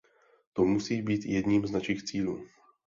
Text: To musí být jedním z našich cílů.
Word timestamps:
To 0.53 0.65
musí 0.65 1.01
být 1.01 1.25
jedním 1.25 1.67
z 1.67 1.71
našich 1.71 2.03
cílů. 2.03 2.47